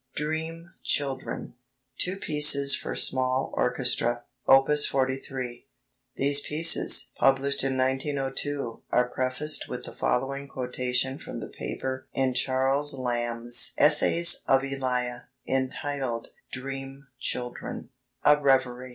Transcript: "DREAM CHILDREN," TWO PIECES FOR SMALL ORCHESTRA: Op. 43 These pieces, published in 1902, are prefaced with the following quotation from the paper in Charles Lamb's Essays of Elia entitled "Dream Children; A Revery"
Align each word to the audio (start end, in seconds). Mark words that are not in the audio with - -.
"DREAM 0.15 0.71
CHILDREN," 0.83 1.53
TWO 1.99 2.17
PIECES 2.17 2.75
FOR 2.75 2.95
SMALL 2.95 3.53
ORCHESTRA: 3.55 4.23
Op. 4.47 4.67
43 4.89 5.67
These 6.15 6.39
pieces, 6.39 7.11
published 7.19 7.63
in 7.63 7.77
1902, 7.77 8.81
are 8.89 9.09
prefaced 9.09 9.69
with 9.69 9.83
the 9.83 9.93
following 9.93 10.47
quotation 10.47 11.19
from 11.19 11.39
the 11.39 11.49
paper 11.49 12.07
in 12.13 12.33
Charles 12.33 12.95
Lamb's 12.97 13.73
Essays 13.77 14.41
of 14.47 14.63
Elia 14.63 15.25
entitled 15.47 16.29
"Dream 16.51 17.05
Children; 17.19 17.89
A 18.25 18.41
Revery" 18.41 18.89